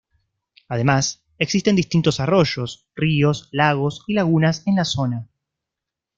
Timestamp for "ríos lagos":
2.95-4.03